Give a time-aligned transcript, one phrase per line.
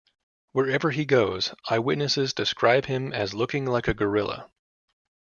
[0.53, 4.49] Wherever he goes, eyewitnesses describe him as looking like a gorilla.